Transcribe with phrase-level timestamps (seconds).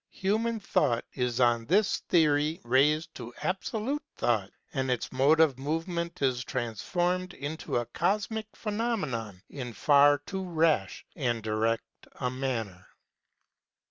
[0.15, 6.23] Human thought is on this theory raised to Absolute Thought, and its mode of movement
[6.23, 12.87] is transformed into a cosmic phenomenon in far too rash and direct a manner.